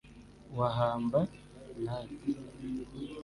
[0.57, 1.19] Wahamba
[1.83, 2.31] Nathi